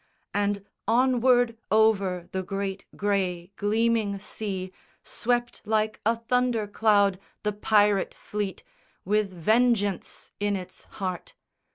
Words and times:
And 0.33 0.65
onward 0.87 1.59
over 1.69 2.27
the 2.31 2.41
great 2.41 2.87
grey 2.95 3.51
gleaming 3.55 4.17
sea 4.17 4.71
Swept 5.03 5.61
like 5.63 6.01
a 6.07 6.15
thunder 6.15 6.65
cloud 6.67 7.19
the 7.43 7.53
pirate 7.53 8.15
fleet 8.15 8.63
With 9.05 9.31
vengeance 9.31 10.31
in 10.39 10.55
its 10.55 10.85
heart. 10.85 11.35